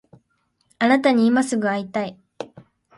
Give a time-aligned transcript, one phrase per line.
[0.79, 2.17] あなたに今すぐ会いたい